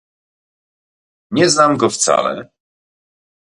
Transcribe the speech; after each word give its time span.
"nieznam 1.31 1.77
go 1.77 1.89
wcale?" 1.89 2.49